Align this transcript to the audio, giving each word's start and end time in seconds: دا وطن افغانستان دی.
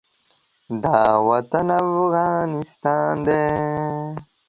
دا 0.83 0.99
وطن 1.27 1.67
افغانستان 1.83 3.13
دی. 3.25 3.43